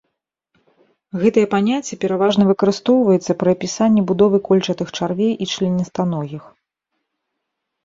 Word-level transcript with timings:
Гэтае 1.23 1.43
паняцце 1.53 1.93
пераважна 2.05 2.47
выкарыстоўваецца 2.53 3.31
пры 3.45 3.49
апісанні 3.59 4.01
будовы 4.13 4.37
кольчатых 4.49 4.87
чарвей 4.99 5.31
і 5.35 5.45
членістаногіх. 5.55 6.43